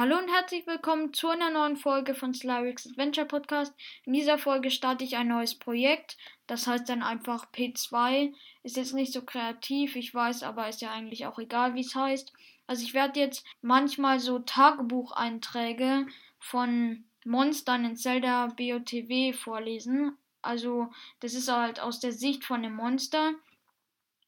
Hallo 0.00 0.16
und 0.16 0.30
herzlich 0.30 0.66
willkommen 0.66 1.12
zu 1.12 1.28
einer 1.28 1.50
neuen 1.50 1.76
Folge 1.76 2.14
von 2.14 2.32
Slyrix 2.32 2.86
Adventure 2.86 3.26
Podcast. 3.26 3.74
In 4.06 4.14
dieser 4.14 4.38
Folge 4.38 4.70
starte 4.70 5.04
ich 5.04 5.18
ein 5.18 5.28
neues 5.28 5.54
Projekt. 5.54 6.16
Das 6.46 6.66
heißt 6.66 6.88
dann 6.88 7.02
einfach 7.02 7.52
P2. 7.52 8.32
Ist 8.62 8.78
jetzt 8.78 8.94
nicht 8.94 9.12
so 9.12 9.20
kreativ, 9.20 9.96
ich 9.96 10.14
weiß, 10.14 10.42
aber 10.42 10.70
ist 10.70 10.80
ja 10.80 10.90
eigentlich 10.90 11.26
auch 11.26 11.38
egal, 11.38 11.74
wie 11.74 11.82
es 11.82 11.94
heißt. 11.94 12.32
Also 12.66 12.82
ich 12.82 12.94
werde 12.94 13.20
jetzt 13.20 13.44
manchmal 13.60 14.20
so 14.20 14.38
Tagebucheinträge 14.38 16.06
von 16.38 17.04
Monstern 17.26 17.84
in 17.84 17.96
Zelda 17.98 18.46
BOTW 18.56 19.34
vorlesen. 19.34 20.16
Also 20.40 20.90
das 21.20 21.34
ist 21.34 21.52
halt 21.52 21.78
aus 21.78 22.00
der 22.00 22.12
Sicht 22.12 22.46
von 22.46 22.62
dem 22.62 22.74
Monster. 22.74 23.34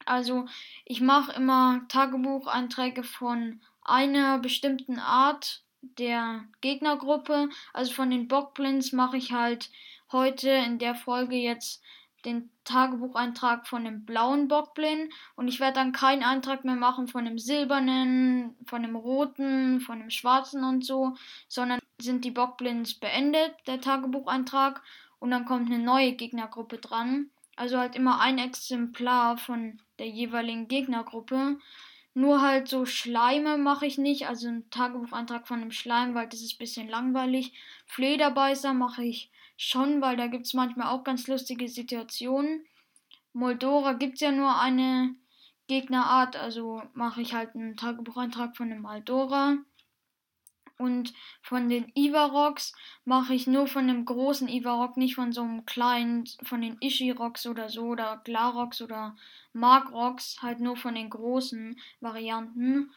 Also 0.04 0.44
ich 0.84 1.00
mache 1.00 1.32
immer 1.32 1.86
Tagebucheinträge 1.88 3.04
von 3.04 3.62
einer 3.84 4.38
bestimmten 4.38 4.98
Art 4.98 5.61
der 5.82 6.44
Gegnergruppe. 6.60 7.48
Also 7.72 7.92
von 7.92 8.10
den 8.10 8.28
Bockblins 8.28 8.92
mache 8.92 9.16
ich 9.16 9.32
halt 9.32 9.70
heute 10.10 10.50
in 10.50 10.78
der 10.78 10.94
Folge 10.94 11.36
jetzt 11.36 11.82
den 12.24 12.50
Tagebucheintrag 12.64 13.66
von 13.66 13.84
dem 13.84 14.04
blauen 14.04 14.46
Bockblin 14.46 15.10
und 15.34 15.48
ich 15.48 15.58
werde 15.58 15.74
dann 15.74 15.92
keinen 15.92 16.22
Eintrag 16.22 16.64
mehr 16.64 16.76
machen 16.76 17.08
von 17.08 17.24
dem 17.24 17.38
silbernen, 17.38 18.54
von 18.66 18.82
dem 18.82 18.94
roten, 18.94 19.80
von 19.80 19.98
dem 19.98 20.10
schwarzen 20.10 20.62
und 20.62 20.84
so, 20.84 21.16
sondern 21.48 21.80
sind 22.00 22.24
die 22.24 22.30
Bockblins 22.30 22.94
beendet, 22.94 23.54
der 23.66 23.80
Tagebucheintrag 23.80 24.82
und 25.18 25.30
dann 25.30 25.44
kommt 25.44 25.66
eine 25.66 25.82
neue 25.82 26.12
Gegnergruppe 26.12 26.78
dran. 26.78 27.30
Also 27.56 27.78
halt 27.78 27.96
immer 27.96 28.20
ein 28.20 28.38
Exemplar 28.38 29.36
von 29.36 29.80
der 29.98 30.08
jeweiligen 30.08 30.68
Gegnergruppe. 30.68 31.58
Nur 32.14 32.42
halt 32.42 32.68
so 32.68 32.84
Schleime 32.84 33.56
mache 33.56 33.86
ich 33.86 33.96
nicht, 33.96 34.28
also 34.28 34.48
ein 34.48 34.68
Tagebucheintrag 34.70 35.48
von 35.48 35.60
einem 35.60 35.70
Schleim, 35.70 36.14
weil 36.14 36.28
das 36.28 36.42
ist 36.42 36.54
ein 36.54 36.58
bisschen 36.58 36.88
langweilig. 36.88 37.52
Flederbeißer 37.86 38.74
mache 38.74 39.04
ich 39.04 39.30
schon, 39.56 40.02
weil 40.02 40.16
da 40.16 40.26
gibt 40.26 40.46
es 40.46 40.54
manchmal 40.54 40.88
auch 40.88 41.04
ganz 41.04 41.26
lustige 41.26 41.68
Situationen. 41.68 42.66
Moldora 43.32 43.94
gibt 43.94 44.14
es 44.14 44.20
ja 44.20 44.30
nur 44.30 44.60
eine 44.60 45.14
Gegnerart, 45.68 46.36
also 46.36 46.82
mache 46.92 47.22
ich 47.22 47.32
halt 47.32 47.54
einen 47.54 47.76
Tagebucheintrag 47.76 48.56
von 48.56 48.70
einem 48.70 48.82
Moldora. 48.82 49.56
Und 50.82 51.14
von 51.42 51.68
den 51.68 51.92
Ivaroks 51.94 52.74
mache 53.04 53.34
ich 53.34 53.46
nur 53.46 53.68
von 53.68 53.86
dem 53.86 54.04
großen 54.04 54.48
Ivarok, 54.48 54.96
nicht 54.96 55.14
von 55.14 55.30
so 55.30 55.42
einem 55.42 55.64
kleinen, 55.64 56.24
von 56.42 56.60
den 56.60 56.76
Ishiroks 56.80 57.46
oder 57.46 57.68
so, 57.68 57.84
oder 57.84 58.20
Glaroks 58.24 58.82
oder 58.82 59.14
Markroks, 59.52 60.42
halt 60.42 60.58
nur 60.58 60.76
von 60.76 60.96
den 60.96 61.08
großen 61.08 61.78
Varianten. 62.00 62.90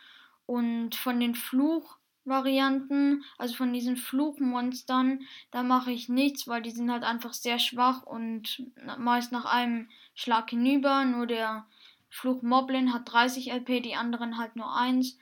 Und 0.47 0.95
von 0.95 1.19
den 1.19 1.35
Fluchvarianten, 1.35 3.23
also 3.37 3.53
von 3.53 3.71
diesen 3.71 3.97
Fluchmonstern, 3.97 5.19
da 5.51 5.61
mache 5.61 5.91
ich 5.91 6.09
nichts, 6.09 6.47
weil 6.47 6.63
die 6.63 6.71
sind 6.71 6.89
halt 6.91 7.03
einfach 7.03 7.33
sehr 7.33 7.59
schwach 7.59 8.01
und 8.01 8.63
meist 8.97 9.31
nach 9.31 9.45
einem 9.45 9.89
Schlag 10.15 10.49
hinüber. 10.49 11.05
Nur 11.05 11.27
der 11.27 11.67
Fluchmoblin 12.09 12.95
hat 12.95 13.11
30 13.11 13.51
LP, 13.51 13.83
die 13.83 13.95
anderen 13.95 14.39
halt 14.39 14.55
nur 14.55 14.75
1. 14.75 15.19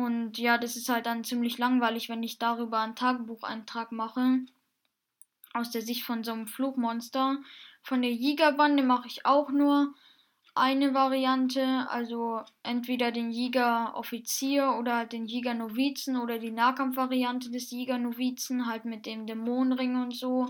Und 0.00 0.38
ja, 0.38 0.56
das 0.56 0.76
ist 0.76 0.88
halt 0.88 1.04
dann 1.04 1.24
ziemlich 1.24 1.58
langweilig, 1.58 2.08
wenn 2.08 2.22
ich 2.22 2.38
darüber 2.38 2.80
einen 2.80 2.96
Tagebucheintrag 2.96 3.92
mache. 3.92 4.38
Aus 5.52 5.70
der 5.70 5.82
Sicht 5.82 6.04
von 6.04 6.24
so 6.24 6.32
einem 6.32 6.46
Flugmonster. 6.46 7.36
Von 7.82 8.00
der 8.00 8.12
Jägerbande 8.12 8.82
mache 8.82 9.08
ich 9.08 9.26
auch 9.26 9.50
nur 9.50 9.92
eine 10.54 10.94
Variante, 10.94 11.86
also 11.90 12.40
entweder 12.62 13.12
den 13.12 13.30
Jäger-Offizier 13.30 14.74
oder 14.78 14.96
halt 14.96 15.12
den 15.12 15.26
Jäger-Novizen 15.26 16.16
oder 16.16 16.38
die 16.38 16.50
Nahkampfvariante 16.50 17.50
des 17.50 17.70
Jäger-Novizen, 17.70 18.66
halt 18.66 18.86
mit 18.86 19.04
dem 19.04 19.26
Dämonenring 19.26 20.00
und 20.00 20.16
so. 20.16 20.46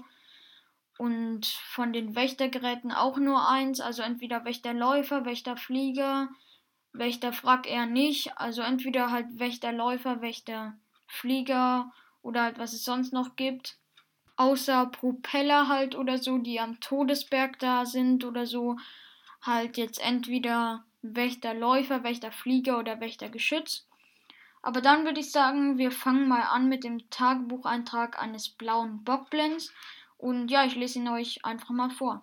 Und 0.97 1.47
von 1.47 1.93
den 1.93 2.15
Wächtergeräten 2.15 2.93
auch 2.93 3.19
nur 3.19 3.49
eins, 3.49 3.81
also 3.81 4.03
entweder 4.03 4.45
Wächterläufer, 4.45 5.25
Wächterflieger, 5.25 6.29
Wächterfrack 6.93 7.71
eher 7.71 7.87
nicht. 7.87 8.37
Also 8.39 8.63
entweder 8.63 9.11
halt 9.11 9.39
Wächterläufer, 9.39 10.21
Wächterflieger 10.23 11.93
oder 12.23 12.43
halt 12.43 12.59
was 12.59 12.73
es 12.73 12.85
sonst 12.85 13.13
noch 13.13 13.37
gibt. 13.37 13.77
Außer 14.37 14.87
Propeller 14.87 15.69
halt 15.69 15.95
oder 15.95 16.19
so, 16.19 16.39
die 16.39 16.61
am 16.61 16.81
Todesberg 16.81 17.59
da 17.59 17.85
sind 17.85 18.25
oder 18.25 18.47
so. 18.47 18.77
Halt 19.43 19.77
jetzt 19.77 20.01
entweder 20.01 20.85
Wächterläufer, 21.03 22.05
Wächterflieger 22.05 22.79
oder 22.79 23.01
Wächtergeschütz. 23.01 23.87
Aber 24.63 24.81
dann 24.81 25.05
würde 25.05 25.21
ich 25.21 25.33
sagen, 25.33 25.79
wir 25.79 25.91
fangen 25.91 26.29
mal 26.29 26.43
an 26.43 26.69
mit 26.69 26.85
dem 26.85 27.09
Tagebucheintrag 27.11 28.21
eines 28.21 28.51
blauen 28.51 29.05
Bockblends. 29.05 29.73
Und 30.19 30.51
ja, 30.51 30.65
ich 30.65 30.75
lese 30.75 30.99
ihn 30.99 31.09
euch 31.09 31.45
einfach 31.45 31.71
mal 31.71 31.91
vor. 31.91 32.23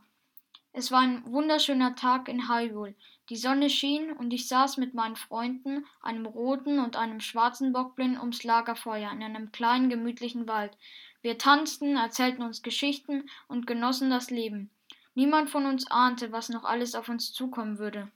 Es 0.79 0.91
war 0.91 0.99
ein 0.99 1.23
wunderschöner 1.25 1.95
Tag 1.95 2.29
in 2.29 2.49
Hyrule. 2.49 2.93
Die 3.29 3.35
Sonne 3.35 3.67
schien, 3.67 4.11
und 4.11 4.31
ich 4.31 4.47
saß 4.47 4.77
mit 4.77 4.93
meinen 4.93 5.15
Freunden, 5.15 5.87
einem 6.03 6.27
roten 6.27 6.77
und 6.77 6.95
einem 6.95 7.19
schwarzen 7.19 7.73
Bockblind, 7.73 8.19
ums 8.19 8.43
Lagerfeuer 8.43 9.11
in 9.11 9.23
einem 9.23 9.51
kleinen, 9.51 9.89
gemütlichen 9.89 10.47
Wald. 10.47 10.77
Wir 11.23 11.39
tanzten, 11.39 11.95
erzählten 11.95 12.43
uns 12.43 12.61
Geschichten 12.61 13.27
und 13.47 13.65
genossen 13.65 14.11
das 14.11 14.29
Leben. 14.29 14.69
Niemand 15.15 15.49
von 15.49 15.65
uns 15.65 15.89
ahnte, 15.89 16.31
was 16.31 16.49
noch 16.49 16.63
alles 16.63 16.93
auf 16.93 17.09
uns 17.09 17.33
zukommen 17.33 17.79
würde. 17.79 18.11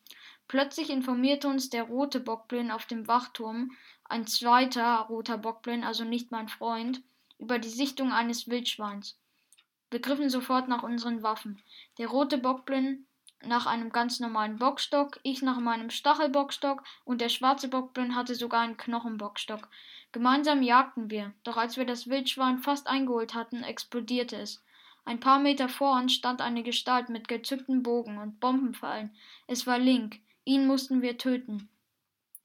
Plötzlich 0.47 0.91
informierte 0.91 1.47
uns 1.47 1.72
der 1.72 1.85
rote 1.85 2.19
Bockblind 2.19 2.72
auf 2.72 2.85
dem 2.85 3.07
Wachturm, 3.07 3.72
ein 4.03 4.28
zweiter 4.28 4.97
roter 5.09 5.39
Bockblind, 5.39 5.83
also 5.83 6.03
nicht 6.03 6.29
mein 6.29 6.47
Freund, 6.47 7.01
über 7.39 7.57
die 7.57 7.69
Sichtung 7.69 8.11
eines 8.11 8.49
Wildschweins. 8.49 9.17
Wir 9.91 10.00
griffen 10.00 10.29
sofort 10.29 10.68
nach 10.68 10.84
unseren 10.84 11.22
Waffen. 11.22 11.62
Der 11.97 12.07
rote 12.07 12.38
Bockblind 12.38 13.06
nach 13.44 13.66
einem 13.66 13.91
ganz 13.91 14.19
normalen 14.19 14.57
Bockstock, 14.57 15.19
ich 15.24 15.41
nach 15.41 15.59
meinem 15.59 15.90
Stachelbockstock 15.90 16.84
und 17.03 17.22
der 17.22 17.29
schwarze 17.29 17.68
Bockblind 17.68 18.16
hatte 18.16 18.35
sogar 18.35 18.62
einen 18.62 18.78
Knochenbockstock. 18.78 19.68
Gemeinsam 20.12 20.62
jagten 20.62 21.09
wir, 21.09 21.34
doch 21.44 21.57
als 21.57 21.78
wir 21.78 21.85
das 21.85 22.07
Wildschwein 22.07 22.59
fast 22.59 22.88
eingeholt 22.88 23.34
hatten, 23.34 23.63
explodierte 23.63 24.38
es. 24.38 24.63
Ein 25.03 25.19
paar 25.19 25.40
Meter 25.40 25.68
vor 25.68 25.97
uns 25.97 26.13
stand 26.13 26.41
eine 26.41 26.63
Gestalt 26.63 27.09
mit 27.09 27.28
gezückten 27.28 27.81
Bogen 27.81 28.18
und 28.18 28.40
Bombenpfeilen. 28.40 29.16
Es 29.47 29.66
war 29.66 29.79
Link. 29.79 30.19
Ihn 30.46 30.68
mussten 30.68 31.02
wir 31.02 31.18
töten. 31.18 31.69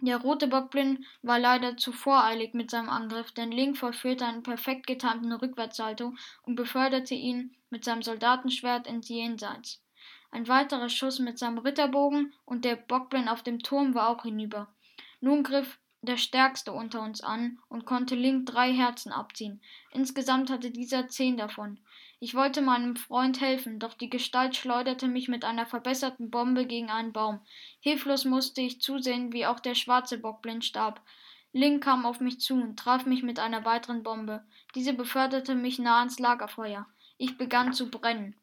Der 0.00 0.18
rote 0.18 0.46
Bockblind 0.46 1.06
war 1.22 1.38
leider 1.38 1.78
zu 1.78 1.90
voreilig 1.90 2.52
mit 2.52 2.70
seinem 2.70 2.90
Angriff, 2.90 3.32
denn 3.32 3.50
Link 3.50 3.78
vollführte 3.78 4.26
einen 4.26 4.42
perfekt 4.42 4.86
getimten 4.86 5.32
Rückwärtssalto 5.32 6.12
und 6.42 6.54
beförderte 6.54 7.14
ihn 7.14 7.56
mit 7.70 7.84
seinem 7.84 8.02
Soldatenschwert 8.02 8.86
ins 8.86 9.08
Jenseits. 9.08 9.82
Ein 10.30 10.48
weiterer 10.48 10.90
Schuss 10.90 11.18
mit 11.18 11.38
seinem 11.38 11.58
Ritterbogen 11.58 12.34
und 12.44 12.66
der 12.66 12.76
Bockblind 12.76 13.30
auf 13.30 13.42
dem 13.42 13.60
Turm 13.60 13.94
war 13.94 14.10
auch 14.10 14.22
hinüber. 14.22 14.68
Nun 15.20 15.42
griff 15.42 15.78
der 16.02 16.16
Stärkste 16.16 16.72
unter 16.72 17.02
uns 17.02 17.20
an 17.20 17.58
und 17.68 17.84
konnte 17.84 18.14
Link 18.14 18.46
drei 18.46 18.72
Herzen 18.72 19.12
abziehen. 19.12 19.60
Insgesamt 19.92 20.50
hatte 20.50 20.70
dieser 20.70 21.08
zehn 21.08 21.36
davon. 21.36 21.78
Ich 22.18 22.34
wollte 22.34 22.62
meinem 22.62 22.96
Freund 22.96 23.40
helfen, 23.40 23.78
doch 23.78 23.94
die 23.94 24.08
Gestalt 24.08 24.56
schleuderte 24.56 25.06
mich 25.06 25.28
mit 25.28 25.44
einer 25.44 25.66
verbesserten 25.66 26.30
Bombe 26.30 26.66
gegen 26.66 26.90
einen 26.90 27.12
Baum. 27.12 27.40
Hilflos 27.80 28.24
musste 28.24 28.62
ich 28.62 28.80
zusehen, 28.80 29.32
wie 29.32 29.46
auch 29.46 29.60
der 29.60 29.74
schwarze 29.74 30.18
Bockblind 30.18 30.64
starb. 30.64 31.02
Link 31.52 31.84
kam 31.84 32.06
auf 32.06 32.20
mich 32.20 32.40
zu 32.40 32.54
und 32.54 32.78
traf 32.78 33.06
mich 33.06 33.22
mit 33.22 33.38
einer 33.38 33.64
weiteren 33.64 34.02
Bombe. 34.02 34.44
Diese 34.74 34.94
beförderte 34.94 35.54
mich 35.54 35.78
nah 35.78 35.98
ans 35.98 36.18
Lagerfeuer. 36.18 36.86
Ich 37.18 37.36
begann 37.38 37.72
zu 37.72 37.90
brennen. 37.90 38.34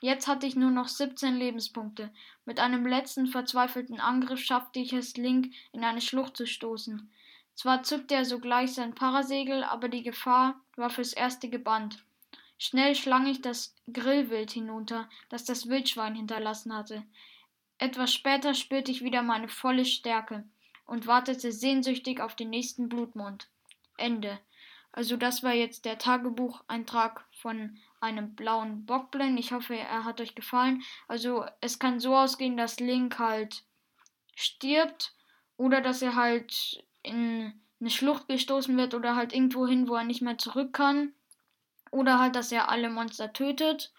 Jetzt 0.00 0.28
hatte 0.28 0.46
ich 0.46 0.56
nur 0.56 0.70
noch 0.70 0.88
17 0.88 1.36
Lebenspunkte. 1.36 2.10
Mit 2.44 2.60
einem 2.60 2.86
letzten 2.86 3.26
verzweifelten 3.26 3.98
Angriff 3.98 4.40
schaffte 4.40 4.78
ich 4.78 4.92
es, 4.92 5.16
Link 5.16 5.52
in 5.72 5.84
eine 5.84 6.00
Schlucht 6.00 6.36
zu 6.36 6.46
stoßen. 6.46 7.10
Zwar 7.54 7.82
zückte 7.82 8.14
er 8.14 8.26
sogleich 8.26 8.74
sein 8.74 8.94
Parasegel, 8.94 9.64
aber 9.64 9.88
die 9.88 10.02
Gefahr 10.02 10.60
war 10.76 10.90
fürs 10.90 11.14
Erste 11.14 11.48
gebannt. 11.48 12.04
Schnell 12.58 12.94
schlang 12.94 13.26
ich 13.26 13.40
das 13.40 13.74
Grillwild 13.90 14.50
hinunter, 14.50 15.08
das 15.30 15.44
das 15.44 15.68
Wildschwein 15.68 16.14
hinterlassen 16.14 16.74
hatte. 16.74 17.02
Etwas 17.78 18.12
später 18.12 18.54
spürte 18.54 18.90
ich 18.90 19.02
wieder 19.02 19.22
meine 19.22 19.48
volle 19.48 19.84
Stärke 19.84 20.44
und 20.86 21.06
wartete 21.06 21.52
sehnsüchtig 21.52 22.20
auf 22.20 22.34
den 22.34 22.50
nächsten 22.50 22.88
Blutmond. 22.88 23.48
Ende. 23.96 24.38
Also 24.92 25.16
das 25.16 25.42
war 25.42 25.52
jetzt 25.52 25.84
der 25.84 25.98
Tagebucheintrag 25.98 27.24
von 27.32 27.78
einem 28.06 28.34
blauen 28.34 28.86
Bockblind. 28.86 29.38
Ich 29.38 29.52
hoffe, 29.52 29.76
er 29.76 30.04
hat 30.04 30.20
euch 30.20 30.34
gefallen. 30.34 30.82
Also 31.08 31.44
es 31.60 31.78
kann 31.78 32.00
so 32.00 32.16
ausgehen, 32.16 32.56
dass 32.56 32.80
Link 32.80 33.18
halt 33.18 33.64
stirbt 34.34 35.14
oder 35.56 35.80
dass 35.80 36.02
er 36.02 36.14
halt 36.14 36.84
in 37.02 37.52
eine 37.80 37.90
Schlucht 37.90 38.28
gestoßen 38.28 38.76
wird 38.76 38.94
oder 38.94 39.16
halt 39.16 39.32
irgendwo 39.32 39.66
hin, 39.66 39.88
wo 39.88 39.94
er 39.94 40.04
nicht 40.04 40.22
mehr 40.22 40.38
zurück 40.38 40.72
kann. 40.72 41.12
Oder 41.90 42.18
halt, 42.18 42.36
dass 42.36 42.52
er 42.52 42.68
alle 42.68 42.90
Monster 42.90 43.32
tötet. 43.32 43.92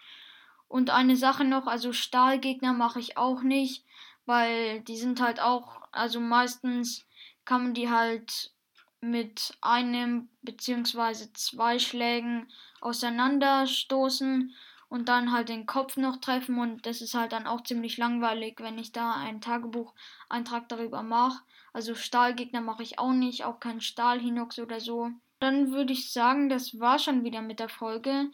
Und 0.68 0.90
eine 0.90 1.16
Sache 1.16 1.44
noch, 1.44 1.66
also 1.66 1.92
Stahlgegner 1.92 2.74
mache 2.74 3.00
ich 3.00 3.16
auch 3.16 3.42
nicht, 3.42 3.84
weil 4.26 4.80
die 4.82 4.96
sind 4.96 5.20
halt 5.20 5.40
auch, 5.40 5.80
also 5.92 6.20
meistens 6.20 7.06
kann 7.46 7.62
man 7.62 7.74
die 7.74 7.88
halt 7.88 8.52
mit 9.00 9.56
einem 9.60 10.28
bzw. 10.42 11.32
zwei 11.32 11.78
Schlägen 11.78 12.48
auseinanderstoßen 12.80 14.54
und 14.88 15.08
dann 15.08 15.32
halt 15.32 15.48
den 15.48 15.66
Kopf 15.66 15.96
noch 15.96 16.16
treffen 16.16 16.58
und 16.58 16.86
das 16.86 17.02
ist 17.02 17.14
halt 17.14 17.32
dann 17.32 17.46
auch 17.46 17.62
ziemlich 17.62 17.98
langweilig, 17.98 18.60
wenn 18.60 18.78
ich 18.78 18.92
da 18.92 19.12
einen 19.14 19.40
Tagebucheintrag 19.40 20.68
darüber 20.68 21.02
mache. 21.02 21.42
Also 21.72 21.94
Stahlgegner 21.94 22.60
mache 22.60 22.82
ich 22.82 22.98
auch 22.98 23.12
nicht, 23.12 23.44
auch 23.44 23.60
kein 23.60 23.80
Stahlhinox 23.80 24.58
oder 24.58 24.80
so. 24.80 25.10
Dann 25.40 25.72
würde 25.72 25.92
ich 25.92 26.12
sagen, 26.12 26.48
das 26.48 26.80
war 26.80 26.98
schon 26.98 27.22
wieder 27.22 27.42
mit 27.42 27.60
der 27.60 27.68
Folge. 27.68 28.30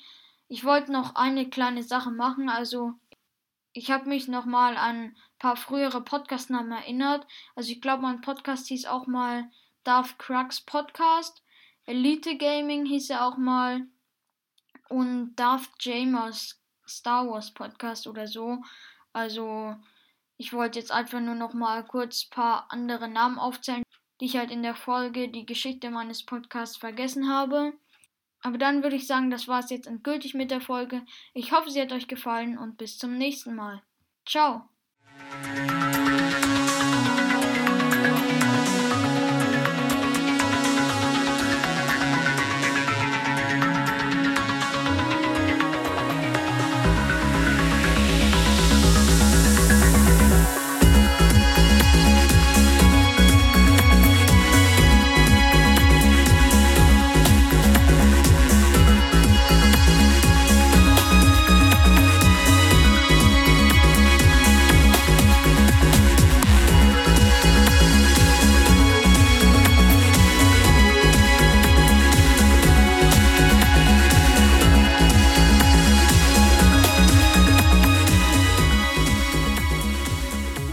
Ich 0.49 0.65
wollte 0.65 0.93
noch 0.93 1.17
eine 1.17 1.49
kleine 1.51 1.83
Sache 1.83 2.11
machen, 2.11 2.49
also 2.49 2.95
ich 3.77 3.91
habe 3.91 4.09
mich 4.09 4.29
nochmal 4.29 4.77
an 4.77 4.97
ein 4.97 5.17
paar 5.41 5.57
frühere 5.57 6.01
Podcast-Namen 6.01 6.71
erinnert. 6.71 7.27
Also 7.57 7.73
ich 7.73 7.81
glaube, 7.81 8.03
mein 8.03 8.21
Podcast 8.21 8.69
hieß 8.69 8.87
auch 8.87 9.09
mal 9.09 9.51
Darth 9.85 10.19
Crux 10.19 10.61
Podcast. 10.61 11.43
Elite 11.87 12.37
Gaming 12.37 12.87
hieß 12.87 13.11
er 13.11 13.27
auch 13.27 13.37
mal. 13.37 13.83
Und 14.89 15.37
Darth 15.37 15.71
Jamers 15.81 16.61
Star 16.87 17.29
Wars 17.29 17.53
Podcast 17.53 18.07
oder 18.07 18.27
so. 18.27 18.63
Also 19.13 19.77
ich 20.37 20.53
wollte 20.53 20.79
jetzt 20.79 20.91
einfach 20.91 21.21
nur 21.21 21.35
nochmal 21.35 21.85
kurz 21.85 22.27
ein 22.27 22.31
paar 22.31 22.67
andere 22.71 23.09
Namen 23.09 23.39
aufzählen, 23.39 23.83
die 24.21 24.27
ich 24.27 24.37
halt 24.37 24.51
in 24.51 24.63
der 24.63 24.75
Folge 24.75 25.29
die 25.29 25.47
Geschichte 25.47 25.91
meines 25.91 26.25
Podcasts 26.25 26.77
vergessen 26.77 27.29
habe. 27.29 27.73
Aber 28.41 28.59
dann 28.59 28.83
würde 28.83 28.97
ich 28.97 29.07
sagen, 29.07 29.31
das 29.31 29.49
war 29.49 29.61
es 29.61 29.71
jetzt 29.71 29.87
endgültig 29.87 30.35
mit 30.35 30.51
der 30.51 30.61
Folge. 30.61 31.03
Ich 31.33 31.53
hoffe, 31.53 31.71
sie 31.71 31.81
hat 31.81 31.93
euch 31.93 32.09
gefallen 32.09 32.59
und 32.59 32.77
bis 32.77 32.99
zum 32.99 33.17
nächsten 33.17 33.55
Mal. 33.55 33.83
Ciao. 34.27 34.69